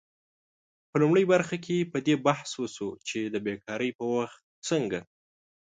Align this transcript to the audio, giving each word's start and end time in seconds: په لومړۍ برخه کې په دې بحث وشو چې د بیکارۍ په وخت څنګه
په 0.89 0.95
لومړۍ 1.01 1.23
برخه 1.33 1.57
کې 1.65 1.89
په 1.91 1.97
دې 2.05 2.15
بحث 2.25 2.49
وشو 2.61 2.89
چې 3.07 3.19
د 3.33 3.35
بیکارۍ 3.45 3.89
په 3.99 4.03
وخت 4.15 4.39
څنګه 4.69 4.99